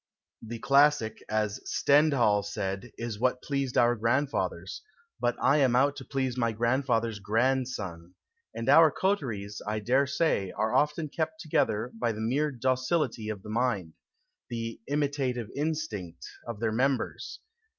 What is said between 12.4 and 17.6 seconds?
docility of mind, the imitative instinct, of their members.